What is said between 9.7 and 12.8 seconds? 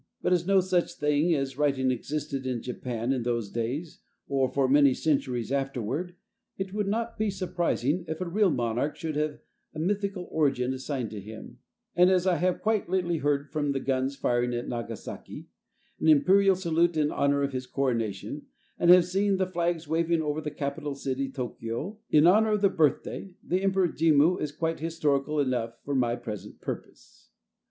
a mythical origin assigned to him; and as I have